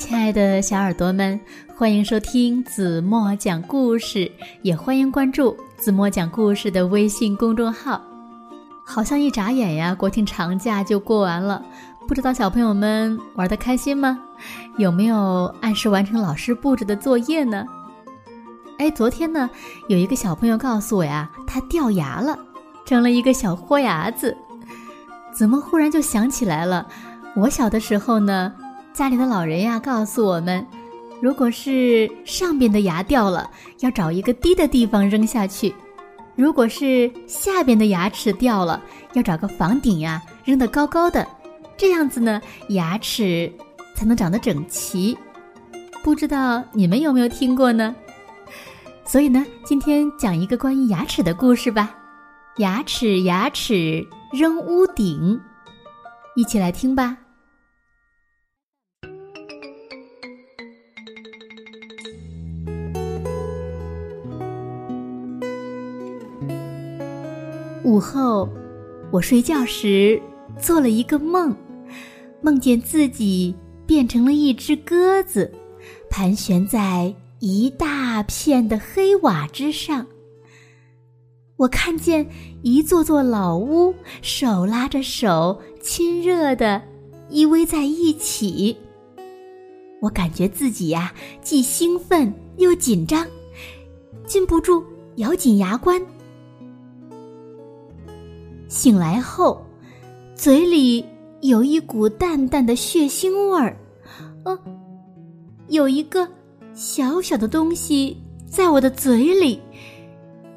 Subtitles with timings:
[0.00, 1.38] 亲爱的小耳朵们，
[1.76, 4.32] 欢迎收听子墨讲故事，
[4.62, 8.00] 也欢迎关注子墨讲故事的微信公众号。
[8.82, 11.62] 好像一眨眼呀，国庆长假就过完了，
[12.08, 14.18] 不知道小朋友们玩的开心吗？
[14.78, 17.66] 有没有按时完成老师布置的作业呢？
[18.78, 19.50] 哎，昨天呢，
[19.88, 22.36] 有一个小朋友告诉我呀，他掉牙了，
[22.86, 24.34] 成了一个小豁牙子。
[25.30, 26.88] 子墨忽然就想起来了，
[27.36, 28.54] 我小的时候呢。
[28.92, 30.66] 家里的老人呀，告诉我们，
[31.20, 35.72] 如果是上边的牙掉了，要找一个低的地方扔下去；
[36.34, 38.82] 如果是下边的牙齿掉了，
[39.14, 41.26] 要找个房顶呀，扔得高高的，
[41.76, 42.40] 这样子呢，
[42.70, 43.50] 牙齿
[43.94, 45.16] 才能长得整齐。
[46.02, 47.94] 不知道你们有没有听过呢？
[49.04, 51.94] 所以呢，今天讲一个关于牙齿的故事吧。
[52.56, 55.40] 牙齿，牙齿扔屋顶，
[56.34, 57.16] 一起来听吧。
[67.82, 68.46] 午后，
[69.10, 70.20] 我睡觉时
[70.58, 71.56] 做了一个梦，
[72.42, 73.54] 梦见自己
[73.86, 75.50] 变成了一只鸽子，
[76.10, 80.06] 盘旋在一大片的黑瓦之上。
[81.56, 82.26] 我看见
[82.62, 86.82] 一座座老屋手拉着手，亲热的
[87.30, 88.76] 依偎在一起。
[90.02, 93.26] 我感觉自己呀，既兴奋又紧张，
[94.26, 94.84] 禁不住
[95.16, 96.00] 咬紧牙关。
[98.70, 99.66] 醒来后，
[100.36, 101.04] 嘴里
[101.40, 103.76] 有一股淡淡的血腥味儿，
[104.44, 104.56] 呃，
[105.66, 106.26] 有一个
[106.72, 108.16] 小小的东西
[108.48, 109.60] 在我的嘴里，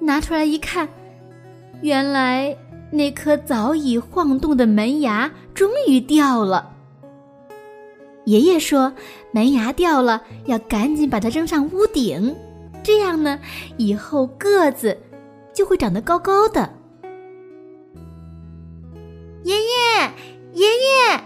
[0.00, 0.88] 拿出来一看，
[1.82, 2.56] 原来
[2.90, 6.74] 那颗早已晃动的门牙终于掉了。
[8.24, 8.90] 爷爷说，
[9.32, 12.34] 门牙掉了要赶紧把它扔上屋顶，
[12.82, 13.38] 这样呢，
[13.76, 14.96] 以后个子
[15.52, 16.77] 就会长得高高的。
[19.44, 20.10] 爷爷，
[20.54, 21.20] 爷爷，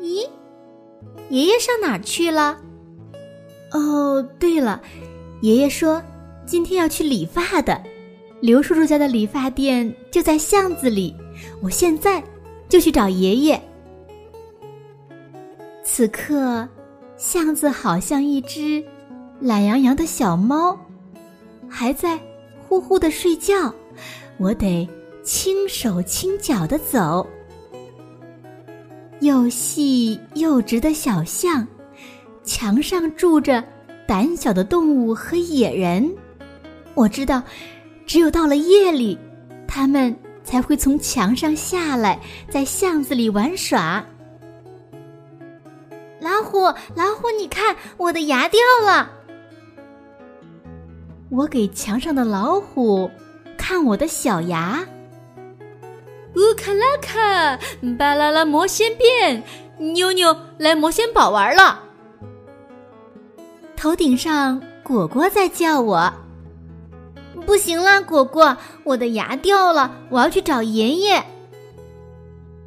[0.00, 0.28] 咦，
[1.30, 2.58] 爷爷上哪儿去了？
[3.72, 4.80] 哦，对了，
[5.40, 6.02] 爷爷说
[6.46, 7.82] 今天要去理发的，
[8.40, 11.14] 刘叔叔家的理发店就在巷子里，
[11.62, 12.22] 我现在
[12.68, 13.60] 就去找爷爷。
[15.82, 16.68] 此刻，
[17.16, 18.84] 巷子好像一只
[19.40, 20.78] 懒洋洋的小猫，
[21.68, 22.18] 还在
[22.68, 23.74] 呼呼的睡觉，
[24.36, 24.88] 我得。
[25.28, 27.28] 轻手轻脚的走，
[29.20, 31.68] 又细又直的小巷，
[32.42, 33.62] 墙上住着
[34.06, 36.10] 胆小的动物和野人。
[36.94, 37.42] 我知道，
[38.06, 39.18] 只有到了夜里，
[39.66, 42.18] 他们才会从墙上下来，
[42.50, 44.02] 在巷子里玩耍。
[46.22, 46.62] 老虎，
[46.96, 49.10] 老虎，你看，我的牙掉了。
[51.28, 53.10] 我给墙上的老虎
[53.58, 54.82] 看我的小牙。
[56.38, 57.58] 乌卡拉卡，
[57.98, 59.42] 巴啦啦魔仙变，
[59.76, 61.82] 妞妞来魔仙堡玩了。
[63.76, 66.12] 头顶上果果在叫我，
[67.44, 71.20] 不行啦，果果，我的牙掉了，我要去找爷爷。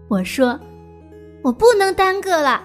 [0.09, 0.59] 我说，
[1.41, 2.61] 我不能耽搁了。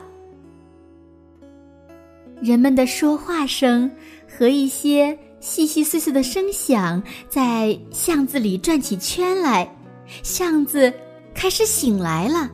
[2.43, 3.89] 人们的说话声
[4.29, 9.76] 和一些细细碎碎的声响在巷子里转起圈来。
[10.23, 10.93] 巷子
[11.35, 12.51] 开始醒来了，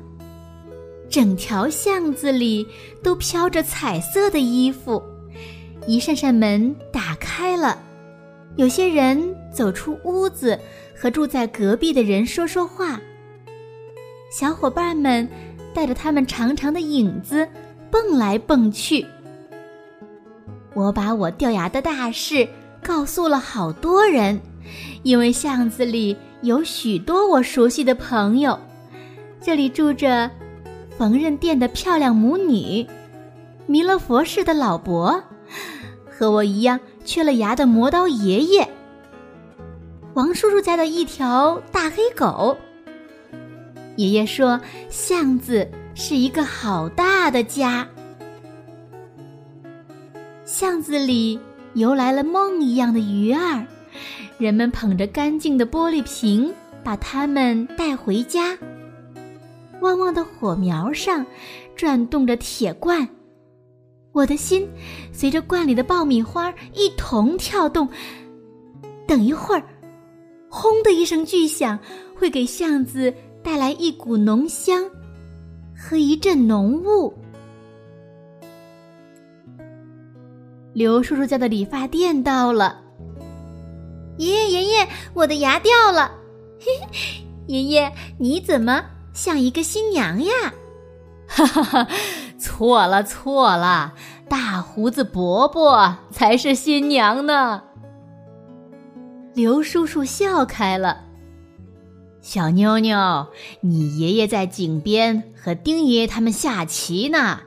[1.08, 2.66] 整条巷子里
[3.02, 5.02] 都飘着彩色的衣服，
[5.86, 7.78] 一扇扇门打开了，
[8.56, 10.58] 有些人走出屋子，
[10.96, 13.00] 和住在隔壁的人说说话。
[14.30, 15.28] 小伙伴们
[15.74, 17.46] 带着他们长长的影子
[17.90, 19.04] 蹦来蹦去。
[20.74, 22.48] 我把我掉牙的大事
[22.82, 24.40] 告诉了好多人，
[25.02, 26.16] 因为巷子里。
[26.42, 28.58] 有许多我熟悉的朋友，
[29.40, 30.28] 这里住着
[30.98, 32.84] 缝纫店的漂亮母女，
[33.66, 35.22] 弥勒佛氏的老伯，
[36.10, 38.68] 和我一样缺了牙的磨刀爷爷，
[40.14, 42.56] 王叔叔家的一条大黑狗。
[43.94, 47.86] 爷爷说，巷子是一个好大的家，
[50.44, 51.38] 巷子里
[51.74, 53.64] 游来了梦一样的鱼儿。
[54.42, 56.52] 人们捧着干净的玻璃瓶，
[56.82, 58.58] 把它们带回家。
[59.80, 61.24] 旺旺的火苗上
[61.76, 63.08] 转动着铁罐，
[64.10, 64.68] 我的心
[65.12, 67.88] 随着罐里的爆米花一同跳动。
[69.06, 69.62] 等一会儿，
[70.48, 71.78] 轰的一声巨响，
[72.12, 74.90] 会给巷子带来一股浓香
[75.72, 77.14] 和一阵浓雾。
[80.72, 82.80] 刘叔叔家的理发店到了。
[84.18, 86.12] 爷爷，爷爷，我的牙掉了！
[86.60, 90.32] 嘿嘿，爷爷，你怎么像一个新娘呀？
[91.26, 91.88] 哈哈哈，
[92.38, 93.94] 错了错了，
[94.28, 97.62] 大胡子伯伯才是新娘呢。
[99.34, 101.04] 刘叔叔笑开了。
[102.20, 103.26] 小妞妞，
[103.62, 107.40] 你爷爷在井边和丁爷爷他们下棋呢。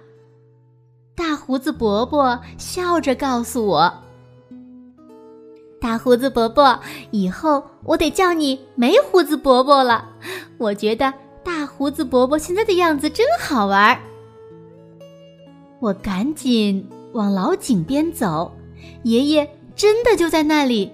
[1.16, 4.04] 大胡子伯伯笑着告诉我
[5.86, 6.80] ：“大胡子伯伯，
[7.12, 10.10] 以后我得叫你没胡子伯伯了。
[10.58, 13.96] 我觉得大胡子伯伯现在的样子真好玩。”
[15.80, 18.52] 我赶紧往老井边走，
[19.04, 20.92] 爷爷真的就在那里。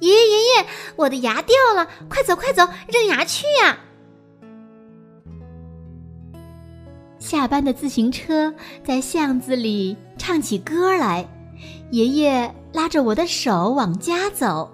[0.00, 0.66] 爷爷，爷爷，
[0.96, 3.78] 我的牙掉了，快走快走，扔牙去呀！
[7.20, 11.28] 下班的自行车在巷子里唱起歌来，
[11.90, 14.70] 爷爷拉着我的手往家走，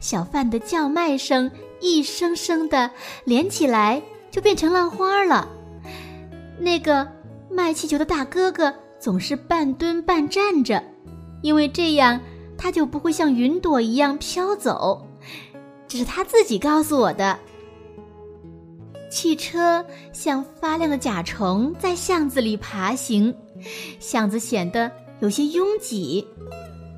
[0.00, 1.50] 小贩的叫卖声
[1.80, 2.90] 一声声的
[3.24, 5.48] 连起来，就变成浪花了。
[6.58, 7.06] 那个
[7.50, 10.82] 卖气球的大哥哥总是半蹲半站着，
[11.42, 12.20] 因为这样。
[12.56, 15.04] 他就不会像云朵一样飘走，
[15.88, 17.36] 这是他自己告诉我的。
[19.10, 23.34] 汽车像发亮的甲虫在巷子里爬行，
[23.98, 24.90] 巷子显得
[25.24, 26.28] 有些拥挤。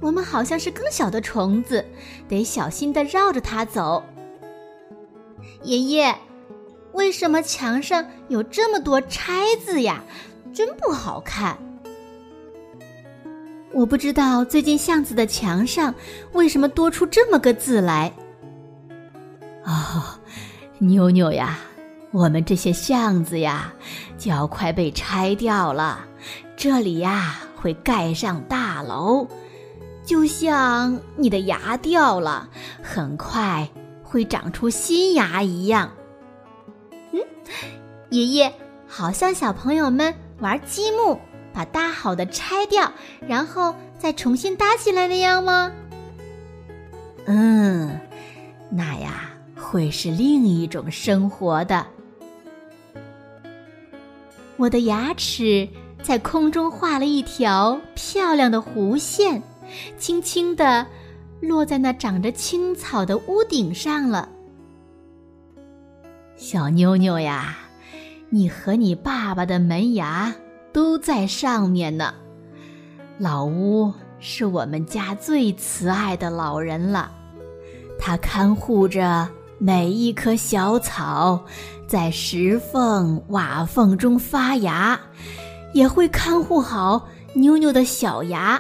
[0.01, 1.85] 我们好像是更小的虫子，
[2.29, 4.03] 得小心的绕着它走。
[5.63, 6.13] 爷爷，
[6.93, 10.03] 为什么墙上有这么多拆字呀？
[10.53, 11.57] 真不好看。
[13.73, 15.95] 我不知道最近巷子的墙上
[16.33, 18.13] 为什么多出这么个字来。
[19.65, 20.03] 哦，
[20.79, 21.61] 妞妞呀，
[22.11, 23.73] 我们这些巷子呀，
[24.19, 26.05] 就要快被拆掉了。
[26.57, 29.27] 这里呀，会盖上大楼，
[30.05, 32.49] 就像你的牙掉了，
[32.83, 33.69] 很快
[34.05, 35.91] 会长出新牙一样。
[37.13, 37.21] 嗯，
[38.11, 38.53] 爷爷，
[38.87, 41.19] 好像小朋友们玩积木。
[41.53, 42.93] 把搭好的拆掉，
[43.27, 45.73] 然后再重新搭起来那样吗？
[47.25, 47.99] 嗯，
[48.69, 51.87] 那呀会是另一种生活的。
[54.59, 55.67] 我的牙齿
[56.07, 59.43] 在空中画了一条漂亮的弧线，
[59.99, 60.87] 轻轻地
[61.41, 64.29] 落在那长着青草的屋顶上了。
[66.37, 67.59] 小妞妞呀，
[68.31, 70.33] 你和你爸爸的门牙。
[70.73, 72.13] 都在上面呢。
[73.17, 77.11] 老屋是我们家最慈爱的老人了，
[77.99, 79.27] 他看护着
[79.59, 81.43] 每一棵小草，
[81.89, 85.01] 在石缝、瓦缝中发芽，
[85.77, 88.59] 也会看护好妞妞的小牙，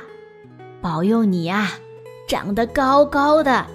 [0.82, 1.70] 保佑你呀，
[2.28, 3.66] 长得高高的。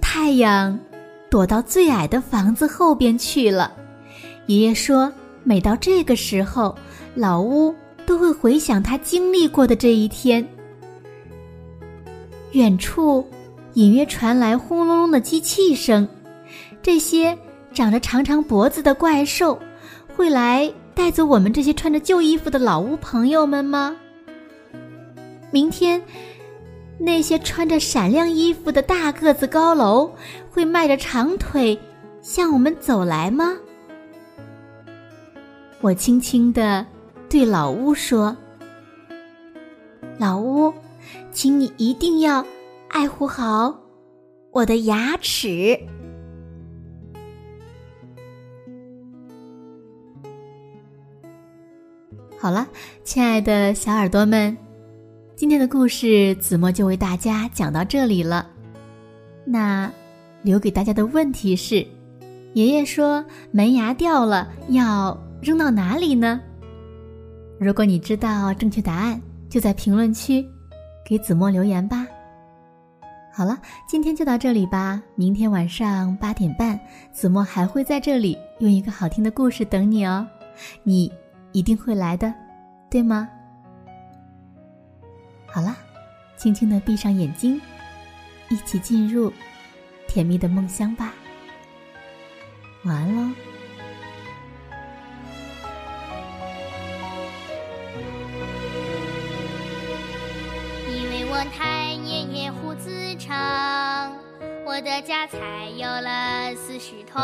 [0.00, 0.78] 太阳
[1.28, 3.76] 躲到最矮的房子后边去了，
[4.46, 5.12] 爷爷说。
[5.44, 6.74] 每到这个时候，
[7.14, 7.74] 老屋
[8.04, 10.46] 都会回想他经历过的这一天。
[12.52, 13.26] 远处
[13.74, 16.06] 隐约传来轰隆隆的机器声，
[16.82, 17.38] 这些
[17.72, 19.58] 长着长长脖子的怪兽
[20.18, 23.96] 会来带走我们这些穿着旧衣服的老屋朋友们吗？
[25.52, 26.02] 明天，
[26.98, 30.12] 那些穿着闪亮衣服的大个子高楼
[30.50, 31.78] 会迈着长腿
[32.20, 33.56] 向我们走来吗？
[35.80, 36.84] 我轻轻地
[37.30, 38.36] 对老屋说
[40.18, 40.74] ：“老屋，
[41.30, 42.44] 请你一定要
[42.88, 43.72] 爱护好
[44.50, 45.78] 我的牙齿。”
[52.40, 52.66] 好了，
[53.04, 54.56] 亲爱的小耳朵们，
[55.34, 58.46] 今天的故事子墨就为大家讲到这里了。
[59.44, 59.90] 那
[60.42, 61.84] 留给大家的问题是：
[62.54, 65.16] 爷爷说门牙掉了要。
[65.40, 66.40] 扔到哪里呢？
[67.60, 70.44] 如果你知道正确答案，就在评论区
[71.06, 72.04] 给子墨留言吧。
[73.32, 73.56] 好了，
[73.88, 75.00] 今天就到这里吧。
[75.14, 76.76] 明天晚上八点半，
[77.12, 80.26] 子墨还会在这里用一个好听的故事等你哦。
[80.82, 81.08] 你
[81.58, 82.32] 一定会来的，
[82.88, 83.28] 对吗？
[85.44, 85.76] 好了，
[86.36, 87.60] 轻轻的闭上眼睛，
[88.48, 89.32] 一起进入
[90.06, 91.12] 甜蜜的梦乡吧。
[92.84, 93.34] 晚安喽。
[100.88, 103.97] 以为我太爷爷胡子长，
[104.78, 105.38] 我的家才
[105.76, 107.20] 有了四世同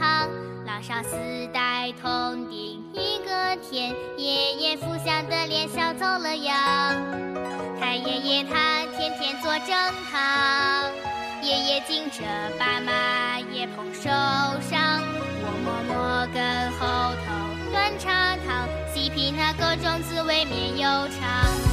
[0.00, 0.26] 堂，
[0.64, 1.18] 老少四
[1.52, 3.94] 代同顶一个天。
[4.16, 6.56] 爷爷福相的脸笑走了样，
[7.78, 9.76] 太爷爷他天天做正
[10.10, 10.90] 堂，
[11.42, 12.22] 爷爷敬着
[12.58, 14.08] 爸妈也捧手
[14.62, 15.02] 上，
[15.42, 20.88] 我默默跟后头端茶汤，细品那各种滋味绵悠
[21.20, 21.67] 长。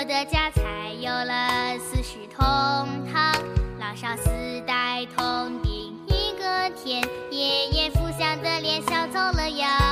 [0.00, 2.42] 我的家才有了四世同
[3.12, 3.34] 堂，
[3.78, 4.30] 老少四
[4.66, 7.06] 代同顶一个天。
[7.30, 9.89] 爷爷福祥的脸笑走了样。